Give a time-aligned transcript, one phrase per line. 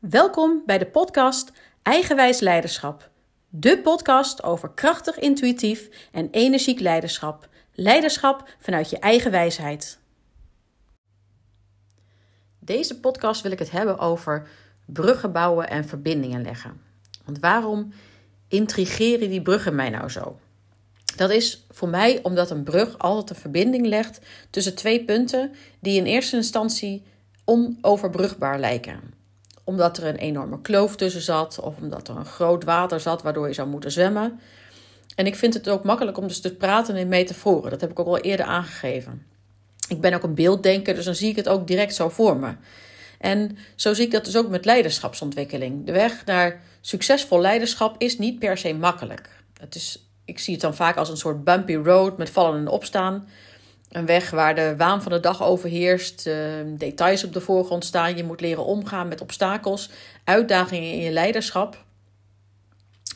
[0.00, 1.52] Welkom bij de podcast
[1.82, 3.10] Eigenwijs Leiderschap.
[3.48, 7.48] De podcast over krachtig, intuïtief en energiek leiderschap.
[7.74, 9.98] Leiderschap vanuit je eigen wijsheid.
[12.58, 14.48] Deze podcast wil ik het hebben over
[14.86, 16.80] bruggen bouwen en verbindingen leggen.
[17.24, 17.92] Want waarom
[18.48, 20.38] intrigeren die bruggen mij nou zo?
[21.16, 24.20] Dat is voor mij omdat een brug altijd een verbinding legt
[24.50, 27.02] tussen twee punten die in eerste instantie
[27.44, 29.18] onoverbrugbaar lijken
[29.64, 33.46] omdat er een enorme kloof tussen zat of omdat er een groot water zat waardoor
[33.46, 34.40] je zou moeten zwemmen.
[35.14, 37.70] En ik vind het ook makkelijk om dus te praten in metaforen.
[37.70, 39.26] Dat heb ik ook al eerder aangegeven.
[39.88, 42.54] Ik ben ook een beelddenker, dus dan zie ik het ook direct zo voor me.
[43.18, 45.86] En zo zie ik dat dus ook met leiderschapsontwikkeling.
[45.86, 49.28] De weg naar succesvol leiderschap is niet per se makkelijk.
[49.60, 52.68] Het is, ik zie het dan vaak als een soort bumpy road met vallen en
[52.68, 53.28] opstaan.
[53.90, 56.34] Een weg waar de waan van de dag overheerst, uh,
[56.66, 58.16] details op de voorgrond staan.
[58.16, 59.90] Je moet leren omgaan met obstakels,
[60.24, 61.84] uitdagingen in je leiderschap.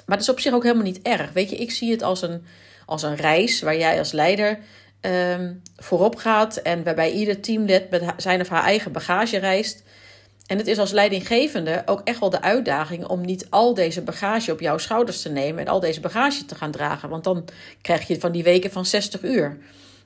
[0.06, 1.32] Maar dat is op zich ook helemaal niet erg.
[1.32, 2.44] Weet je, ik zie het als een,
[2.86, 4.58] als een reis waar jij als leider
[5.00, 9.82] um, voorop gaat en waarbij ieder teamlid met zijn of haar eigen bagage reist.
[10.46, 14.52] En het is als leidinggevende ook echt wel de uitdaging om niet al deze bagage
[14.52, 17.08] op jouw schouders te nemen en al deze bagage te gaan dragen.
[17.08, 17.44] Want dan
[17.80, 19.58] krijg je van die weken van 60 uur.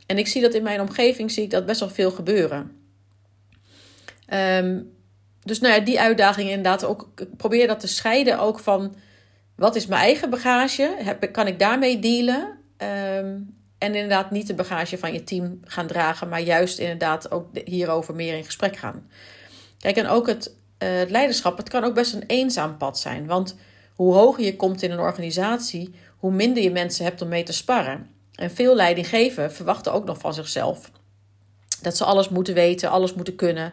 [0.09, 2.73] En ik zie dat in mijn omgeving, zie ik dat best wel veel gebeuren.
[4.35, 4.97] Um,
[5.43, 7.09] dus nou ja, die uitdaging inderdaad ook.
[7.37, 8.97] Probeer dat te scheiden ook van
[9.57, 10.95] wat is mijn eigen bagage?
[10.99, 12.59] Heb, kan ik daarmee dealen?
[13.17, 17.47] Um, en inderdaad niet de bagage van je team gaan dragen, maar juist inderdaad ook
[17.65, 19.11] hierover meer in gesprek gaan.
[19.79, 23.27] Kijk, en ook het, uh, het leiderschap, het kan ook best een eenzaam pad zijn.
[23.27, 23.57] Want
[23.95, 27.53] hoe hoger je komt in een organisatie, hoe minder je mensen hebt om mee te
[27.53, 28.18] sparren.
[28.39, 30.91] En veel leidinggeven verwachten ook nog van zichzelf
[31.83, 33.73] dat ze alles moeten weten, alles moeten kunnen.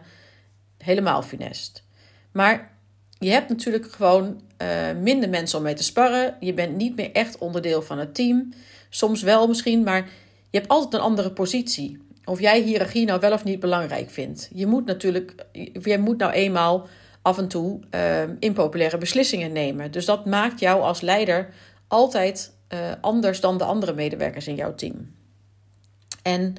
[0.78, 1.84] Helemaal funest.
[2.32, 2.72] Maar
[3.18, 4.68] je hebt natuurlijk gewoon uh,
[5.00, 6.36] minder mensen om mee te sparren.
[6.40, 8.52] Je bent niet meer echt onderdeel van het team.
[8.88, 10.08] Soms wel misschien, maar
[10.50, 11.98] je hebt altijd een andere positie.
[12.24, 14.50] Of jij hiërarchie nou wel of niet belangrijk vindt.
[14.52, 15.46] Je moet natuurlijk,
[15.82, 16.88] je moet nou eenmaal
[17.22, 19.90] af en toe uh, impopulaire beslissingen nemen.
[19.90, 21.48] Dus dat maakt jou als leider
[21.88, 25.14] altijd uh, anders dan de andere medewerkers in jouw team.
[26.22, 26.56] En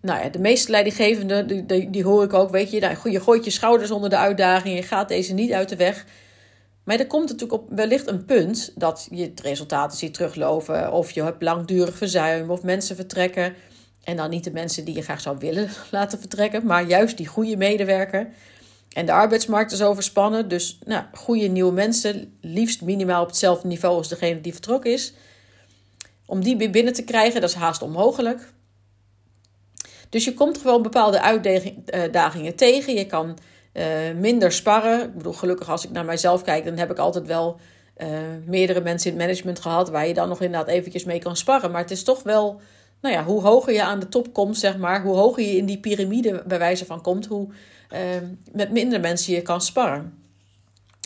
[0.00, 3.20] nou ja, de meeste leidinggevenden, die, die, die, hoor ik ook, weet je, nou, je
[3.20, 6.04] gooit je schouders onder de uitdaging, je gaat deze niet uit de weg.
[6.84, 11.10] Maar er komt natuurlijk op wellicht een punt dat je het resultaten ziet teruglopen, of
[11.10, 13.54] je hebt langdurig verzuim, of mensen vertrekken.
[14.04, 17.26] En dan niet de mensen die je graag zou willen laten vertrekken, maar juist die
[17.26, 18.28] goede medewerker.
[18.90, 23.96] En de arbeidsmarkt is overspannen, dus nou, goede nieuwe mensen, liefst minimaal op hetzelfde niveau
[23.96, 25.14] als degene die vertrokken is.
[26.26, 28.52] Om die weer binnen te krijgen, dat is haast onmogelijk.
[30.08, 32.94] Dus je komt gewoon bepaalde uitdagingen tegen.
[32.94, 33.38] Je kan
[33.72, 33.84] uh,
[34.16, 35.02] minder sparren.
[35.02, 37.60] Ik bedoel, gelukkig als ik naar mijzelf kijk, dan heb ik altijd wel
[37.96, 38.08] uh,
[38.46, 41.70] meerdere mensen in het management gehad waar je dan nog inderdaad eventjes mee kan sparren.
[41.70, 42.60] Maar het is toch wel,
[43.00, 45.66] nou ja, hoe hoger je aan de top komt, zeg maar, hoe hoger je in
[45.66, 47.48] die piramide bij wijze van komt, hoe
[48.52, 50.18] met minder mensen je kan sparren.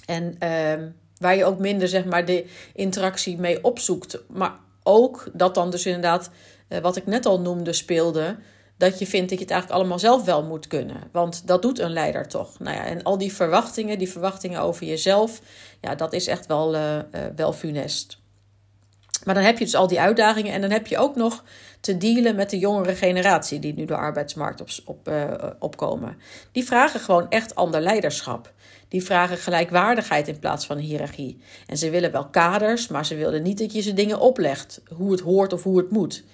[0.06, 4.18] En ehm, waar je ook minder, zeg maar, de interactie mee opzoekt.
[4.28, 4.52] Maar
[4.82, 6.30] ook dat dan dus inderdaad,
[6.68, 8.36] uh, wat ik net al noemde, speelde
[8.76, 10.96] dat je vindt dat je het eigenlijk allemaal zelf wel moet kunnen.
[11.12, 12.58] Want dat doet een leider toch.
[12.58, 15.40] Nou ja, en al die verwachtingen, die verwachtingen over jezelf,
[15.80, 17.00] ja, dat is echt wel, uh, uh,
[17.36, 18.18] wel funest.
[19.24, 21.44] Maar dan heb je dus al die uitdagingen en dan heb je ook nog
[21.84, 26.16] te dealen met de jongere generatie die nu de arbeidsmarkt op, op, uh, opkomen.
[26.52, 28.52] Die vragen gewoon echt ander leiderschap.
[28.88, 31.38] Die vragen gelijkwaardigheid in plaats van hiërarchie.
[31.66, 35.10] En ze willen wel kaders, maar ze willen niet dat je ze dingen oplegt, hoe
[35.10, 36.24] het hoort of hoe het moet.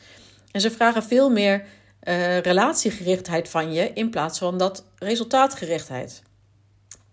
[0.50, 1.64] En ze vragen veel meer
[2.02, 6.22] uh, relatiegerichtheid van je in plaats van dat resultaatgerichtheid.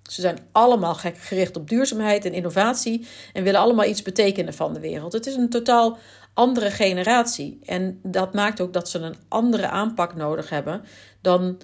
[0.04, 4.80] Ze zijn allemaal gericht op duurzaamheid en innovatie en willen allemaal iets betekenen van de
[4.80, 5.14] wereld.
[5.14, 5.98] Het is een totaal
[6.38, 10.84] andere generatie en dat maakt ook dat ze een andere aanpak nodig hebben
[11.22, 11.58] dan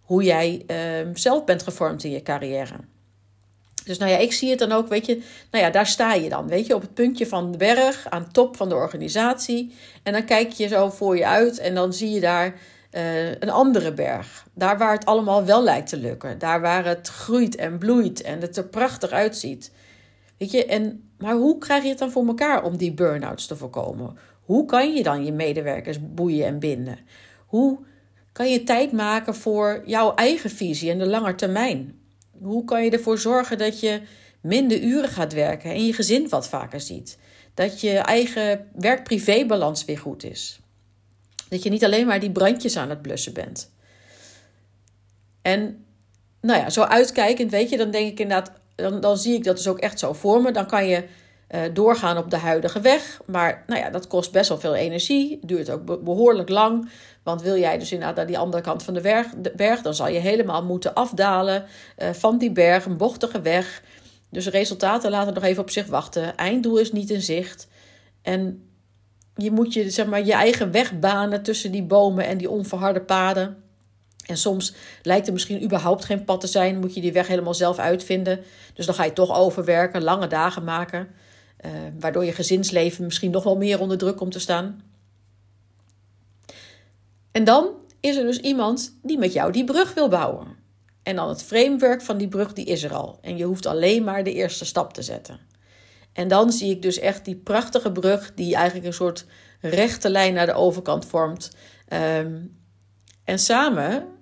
[0.00, 2.74] hoe jij uh, zelf bent gevormd in je carrière.
[3.84, 6.28] Dus nou ja, ik zie het dan ook, weet je, nou ja, daar sta je
[6.28, 9.74] dan, weet je, op het puntje van de berg, aan top van de organisatie.
[10.02, 12.54] En dan kijk je zo voor je uit en dan zie je daar
[12.92, 14.46] uh, een andere berg.
[14.54, 16.38] Daar waar het allemaal wel lijkt te lukken.
[16.38, 19.70] Daar waar het groeit en bloeit en het er prachtig uitziet.
[20.38, 23.56] Weet je, en, maar hoe krijg je het dan voor elkaar om die burn-outs te
[23.56, 24.16] voorkomen?
[24.40, 26.98] Hoe kan je dan je medewerkers boeien en binden?
[27.46, 27.78] Hoe
[28.32, 32.00] kan je tijd maken voor jouw eigen visie en de lange termijn?
[32.42, 34.00] Hoe kan je ervoor zorgen dat je
[34.40, 37.18] minder uren gaat werken en je gezin wat vaker ziet?
[37.54, 40.60] Dat je eigen werk-privé-balans weer goed is.
[41.48, 43.70] Dat je niet alleen maar die brandjes aan het blussen bent.
[45.42, 45.84] En
[46.40, 48.52] nou ja, zo uitkijkend, weet je, dan denk ik inderdaad,
[48.82, 50.52] dan, dan zie ik dat dus ook echt zo voor me.
[50.52, 51.04] Dan kan je
[51.50, 53.20] uh, doorgaan op de huidige weg.
[53.26, 55.38] Maar nou ja, dat kost best wel veel energie.
[55.42, 56.90] Duurt ook behoorlijk lang.
[57.22, 59.26] Want wil jij dus inderdaad naar die andere kant van de
[59.56, 61.64] berg, dan zal je helemaal moeten afdalen
[61.98, 63.82] uh, van die berg, een bochtige weg.
[64.30, 66.36] Dus resultaten laten nog even op zich wachten.
[66.36, 67.68] Einddoel is niet in zicht.
[68.22, 68.68] En
[69.34, 73.00] je moet je, zeg maar, je eigen weg banen tussen die bomen en die onverharde
[73.00, 73.62] paden.
[74.28, 77.54] En soms lijkt er misschien überhaupt geen pad te zijn, moet je die weg helemaal
[77.54, 78.40] zelf uitvinden.
[78.74, 81.08] Dus dan ga je toch overwerken, lange dagen maken.
[81.64, 84.82] Uh, waardoor je gezinsleven misschien nog wel meer onder druk komt te staan.
[87.30, 87.68] En dan
[88.00, 90.46] is er dus iemand die met jou die brug wil bouwen.
[91.02, 93.18] En dan het framework van die brug, die is er al.
[93.22, 95.40] En je hoeft alleen maar de eerste stap te zetten.
[96.12, 99.26] En dan zie ik dus echt die prachtige brug, die eigenlijk een soort
[99.60, 101.50] rechte lijn naar de overkant vormt.
[101.92, 102.56] Um,
[103.24, 104.17] en samen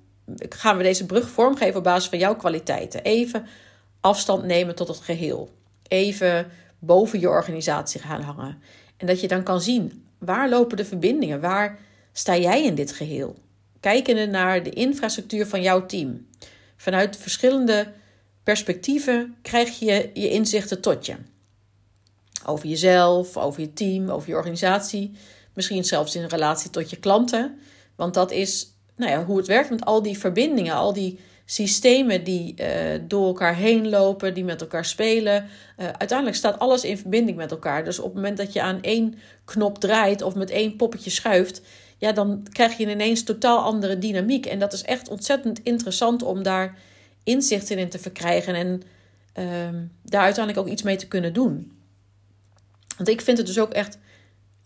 [0.48, 3.02] gaan we deze brug vormgeven op basis van jouw kwaliteiten.
[3.02, 3.46] Even
[4.00, 5.50] afstand nemen tot het geheel.
[5.88, 8.58] Even boven je organisatie gaan hangen.
[8.96, 11.78] En dat je dan kan zien waar lopen de verbindingen, waar
[12.12, 13.36] sta jij in dit geheel?
[13.80, 16.26] Kijkende naar de infrastructuur van jouw team.
[16.76, 17.92] Vanuit verschillende
[18.42, 21.16] perspectieven krijg je je inzichten tot je.
[22.44, 25.12] Over jezelf, over je team, over je organisatie.
[25.54, 27.58] Misschien zelfs in relatie tot je klanten.
[27.96, 32.24] Want dat is nou ja, hoe het werkt met al die verbindingen, al die systemen
[32.24, 32.66] die uh,
[33.08, 35.44] door elkaar heen lopen, die met elkaar spelen.
[35.78, 37.84] Uh, uiteindelijk staat alles in verbinding met elkaar.
[37.84, 39.14] Dus op het moment dat je aan één
[39.44, 41.62] knop draait of met één poppetje schuift,
[41.98, 44.46] ja, dan krijg je ineens totaal andere dynamiek.
[44.46, 46.78] En dat is echt ontzettend interessant om daar
[47.24, 48.82] inzichten in te verkrijgen en
[49.38, 51.72] uh, daar uiteindelijk ook iets mee te kunnen doen.
[52.96, 53.98] Want ik vind het dus ook echt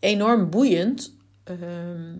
[0.01, 1.15] enorm boeiend.
[1.45, 2.15] Ehm,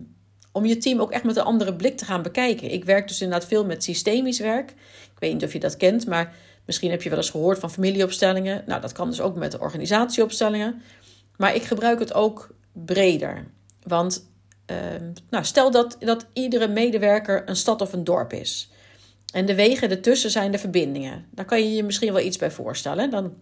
[0.51, 2.71] om je team ook echt met een andere blik te gaan bekijken.
[2.71, 4.69] Ik werk dus inderdaad veel met systemisch werk.
[5.03, 7.71] Ik weet niet of je dat kent, maar misschien heb je wel eens gehoord van
[7.71, 8.63] familieopstellingen.
[8.65, 10.81] Nou, dat kan dus ook met organisatieopstellingen.
[11.37, 13.47] Maar ik gebruik het ook breder.
[13.83, 14.29] Want
[14.71, 14.77] uh,
[15.29, 18.71] nou, stel dat, dat iedere medewerker een stad of een dorp is.
[19.33, 21.25] En de wegen ertussen zijn de verbindingen.
[21.31, 23.09] Daar kan je je misschien wel iets bij voorstellen.
[23.09, 23.33] Dan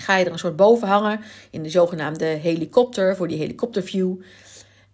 [0.00, 1.20] ga je er een soort boven hangen
[1.50, 4.14] in de zogenaamde helikopter, voor die helikopterview.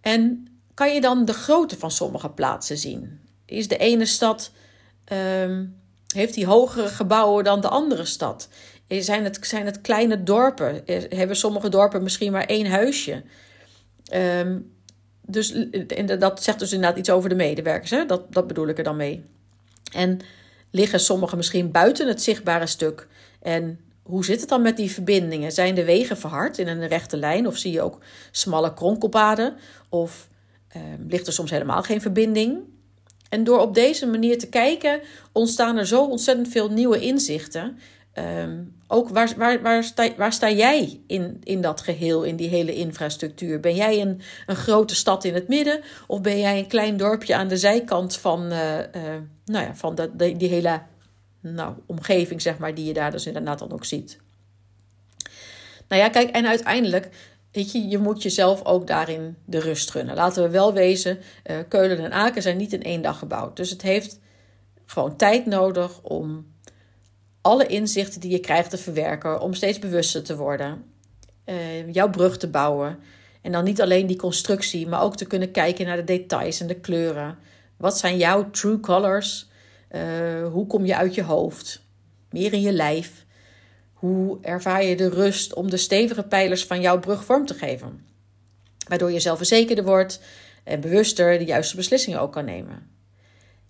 [0.01, 0.47] En
[0.79, 3.21] kan je dan de grootte van sommige plaatsen zien.
[3.45, 4.51] Is de ene stad,
[5.43, 5.77] um,
[6.15, 8.49] heeft die hogere gebouwen dan de andere stad?
[8.89, 10.83] Zijn het, zijn het kleine dorpen?
[11.09, 13.23] Hebben sommige dorpen misschien maar één huisje?
[14.15, 14.73] Um,
[15.23, 15.55] dus
[16.19, 17.91] dat zegt dus inderdaad iets over de medewerkers.
[17.91, 18.07] Hè?
[18.07, 19.25] Dat, dat bedoel ik er dan mee.
[19.93, 20.21] En
[20.71, 23.07] liggen sommige misschien buiten het zichtbare stuk?
[23.43, 25.53] En hoe zit het dan met die verbindingen?
[25.53, 27.47] Zijn de wegen verhard in een rechte lijn?
[27.47, 27.99] Of zie je ook
[28.31, 29.57] smalle kronkelpaden?
[29.89, 30.29] Of
[30.69, 32.59] Ehm, ligt er soms helemaal geen verbinding.
[33.29, 35.01] En door op deze manier te kijken,
[35.33, 37.79] ontstaan er zo ontzettend veel nieuwe inzichten.
[38.13, 42.49] Ehm, ook waar, waar, waar, sta, waar sta jij in, in dat geheel, in die
[42.49, 43.61] hele infrastructuur?
[43.61, 45.81] Ben jij een, een grote stad in het midden?
[46.07, 48.85] Of ben jij een klein dorpje aan de zijkant van, uh, uh,
[49.45, 50.83] nou ja, van de, die hele
[51.41, 54.19] nou, omgeving, zeg maar, die je daar dus inderdaad dan ook ziet?
[55.89, 57.09] Nou ja, kijk, en uiteindelijk
[57.53, 60.15] Weet je, je moet jezelf ook daarin de rust gunnen.
[60.15, 63.57] Laten we wel wezen, uh, Keulen en Aken zijn niet in één dag gebouwd.
[63.57, 64.21] Dus het heeft
[64.87, 66.47] gewoon tijd nodig om
[67.41, 70.85] alle inzichten die je krijgt te verwerken, om steeds bewuster te worden,
[71.45, 72.99] uh, jouw brug te bouwen.
[73.43, 76.67] En dan niet alleen die constructie, maar ook te kunnen kijken naar de details en
[76.67, 77.39] de kleuren.
[77.77, 79.49] Wat zijn jouw true colors?
[79.91, 81.83] Uh, hoe kom je uit je hoofd?
[82.31, 83.27] Meer in je lijf.
[83.99, 88.07] Hoe ervaar je de rust om de stevige pijlers van jouw brug vorm te geven?
[88.89, 90.21] Waardoor je zelfverzekerder wordt
[90.65, 92.91] en bewuster de juiste beslissingen ook kan nemen.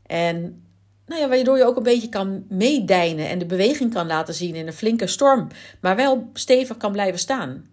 [0.06, 0.62] En
[1.06, 4.54] nou ja, waardoor je ook een beetje kan meedijnen en de beweging kan laten zien
[4.54, 5.48] in een flinke storm,
[5.80, 7.68] maar wel stevig kan blijven staan.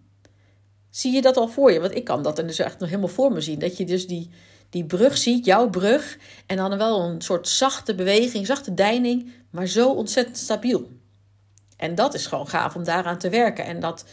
[0.90, 1.80] Zie je dat al voor je?
[1.80, 3.58] Want ik kan dat en dus echt nog helemaal voor me zien.
[3.58, 4.30] Dat je dus die,
[4.70, 9.66] die brug ziet, jouw brug, en dan wel een soort zachte beweging, zachte deining, maar
[9.66, 10.88] zo ontzettend stabiel.
[11.76, 13.64] En dat is gewoon gaaf om daaraan te werken.
[13.64, 14.04] En dat,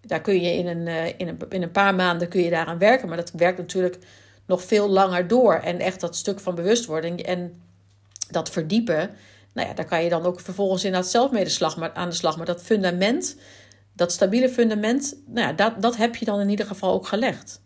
[0.00, 2.78] daar kun je in een, eh, in, een, in een paar maanden kun je daaraan
[2.78, 3.08] werken.
[3.08, 3.98] Maar dat werkt natuurlijk
[4.46, 5.54] nog veel langer door.
[5.54, 7.62] En echt dat stuk van bewustwording en
[8.30, 9.10] dat verdiepen.
[9.52, 11.46] Nou ja, daar kan je dan ook vervolgens inderdaad zelf mee
[11.94, 12.36] aan de slag.
[12.36, 13.36] Maar dat fundament,
[13.92, 17.60] dat stabiele fundament, nou ja, dat, dat heb je dan in ieder geval ook gelegd.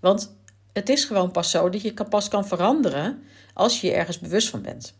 [0.00, 0.36] Want
[0.72, 3.22] het is gewoon pas zo dat je pas kan veranderen
[3.54, 4.94] als je je ergens bewust van bent.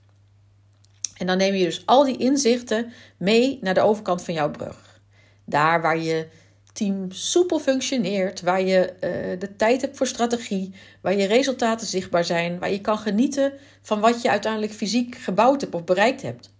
[1.18, 5.00] En dan neem je dus al die inzichten mee naar de overkant van jouw brug.
[5.44, 6.28] Daar waar je
[6.72, 12.24] team soepel functioneert, waar je uh, de tijd hebt voor strategie, waar je resultaten zichtbaar
[12.24, 16.52] zijn, waar je kan genieten van wat je uiteindelijk fysiek gebouwd hebt of bereikt hebt.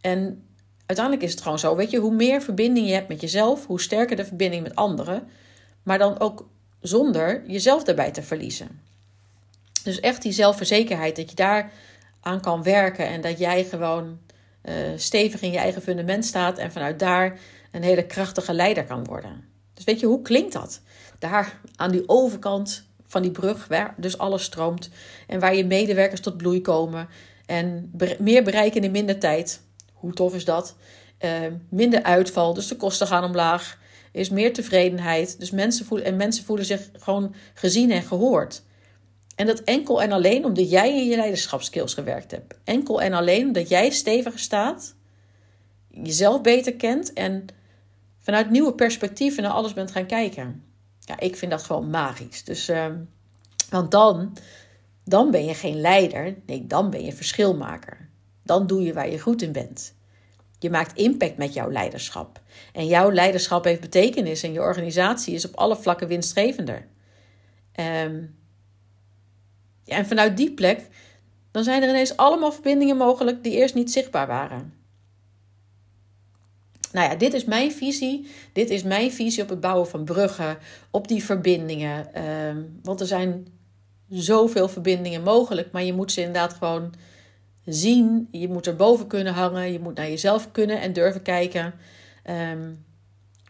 [0.00, 0.44] En
[0.86, 3.80] uiteindelijk is het gewoon zo, weet je, hoe meer verbinding je hebt met jezelf, hoe
[3.80, 5.28] sterker de verbinding met anderen,
[5.82, 6.48] maar dan ook
[6.80, 8.80] zonder jezelf daarbij te verliezen.
[9.82, 11.72] Dus echt die zelfverzekerheid, dat je daar
[12.26, 14.18] aan kan werken en dat jij gewoon
[14.62, 17.38] uh, stevig in je eigen fundament staat en vanuit daar
[17.70, 19.44] een hele krachtige leider kan worden.
[19.74, 20.80] Dus weet je, hoe klinkt dat?
[21.18, 24.90] Daar aan die overkant van die brug, waar dus alles stroomt
[25.26, 27.08] en waar je medewerkers tot bloei komen
[27.46, 29.60] en meer bereiken in minder tijd.
[29.92, 30.76] Hoe tof is dat?
[31.24, 31.30] Uh,
[31.68, 33.78] minder uitval, dus de kosten gaan omlaag.
[34.12, 35.38] Is meer tevredenheid.
[35.38, 38.62] Dus mensen voelen, en mensen voelen zich gewoon gezien en gehoord.
[39.36, 42.54] En dat enkel en alleen omdat jij in je leiderschapskills gewerkt hebt.
[42.64, 44.94] Enkel en alleen omdat jij steviger staat,
[45.90, 47.46] jezelf beter kent en
[48.18, 50.64] vanuit nieuwe perspectieven naar alles bent gaan kijken.
[51.00, 52.44] Ja, ik vind dat gewoon magisch.
[52.44, 52.86] Dus, uh,
[53.70, 54.36] want dan,
[55.04, 58.08] dan ben je geen leider, nee, dan ben je verschilmaker.
[58.42, 59.94] Dan doe je waar je goed in bent.
[60.58, 62.40] Je maakt impact met jouw leiderschap.
[62.72, 66.86] En jouw leiderschap heeft betekenis en je organisatie is op alle vlakken winstgevender.
[68.04, 68.34] Um,
[69.86, 70.88] en vanuit die plek,
[71.50, 74.74] dan zijn er ineens allemaal verbindingen mogelijk die eerst niet zichtbaar waren.
[76.92, 78.30] Nou ja, dit is mijn visie.
[78.52, 80.58] Dit is mijn visie op het bouwen van bruggen,
[80.90, 82.14] op die verbindingen.
[82.14, 83.46] Ehm, want er zijn
[84.08, 86.94] zoveel verbindingen mogelijk, maar je moet ze inderdaad gewoon
[87.64, 88.28] zien.
[88.30, 89.72] Je moet er boven kunnen hangen.
[89.72, 91.74] Je moet naar jezelf kunnen en durven kijken.
[92.22, 92.74] Ehm,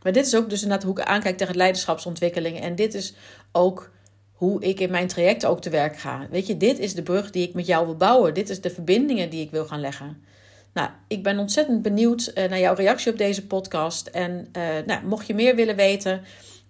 [0.03, 2.61] maar dit is ook dus inderdaad hoe ik aankijk tegen leiderschapsontwikkeling.
[2.61, 3.15] En dit is
[3.53, 3.91] ook
[4.37, 6.27] hoe ik in mijn traject ook te werk ga.
[6.31, 8.35] Weet je, dit is de brug die ik met jou wil bouwen.
[8.35, 10.25] Dit is de verbindingen die ik wil gaan leggen.
[10.73, 14.07] Nou, ik ben ontzettend benieuwd uh, naar jouw reactie op deze podcast.
[14.07, 16.23] En uh, nou, mocht je meer willen weten,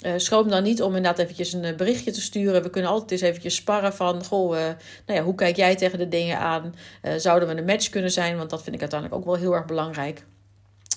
[0.06, 2.62] uh, schroom dan niet om inderdaad eventjes een berichtje te sturen.
[2.62, 4.74] We kunnen altijd eens eventjes sparren van, goh, nou
[5.06, 6.74] ja, hoe kijk jij tegen de dingen aan?
[7.16, 8.36] zouden we een match kunnen zijn?
[8.36, 10.24] Want dat vind ik uiteindelijk ook wel heel erg belangrijk.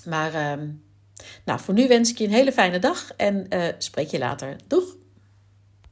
[0.05, 0.67] Maar ehm,
[1.45, 3.47] nou, voor nu wens ik je een hele fijne dag en
[3.77, 4.55] spreek je later.
[4.67, 4.98] Doeg!